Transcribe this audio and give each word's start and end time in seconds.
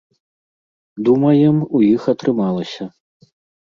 Думаем, 1.09 1.55
у 1.79 1.85
іх 1.93 2.11
атрымалася! 2.17 2.83